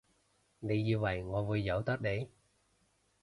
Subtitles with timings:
[0.57, 2.27] 你以為我會由得你？